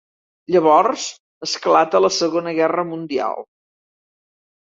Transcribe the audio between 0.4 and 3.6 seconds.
Llavors esclata la Segona Guerra Mundial.